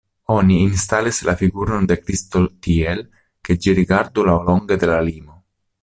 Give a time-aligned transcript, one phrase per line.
[0.35, 3.05] Oni instalis la figuron de Kristo tiel,
[3.49, 5.41] ke ĝi rigardu laŭlonge de la limo.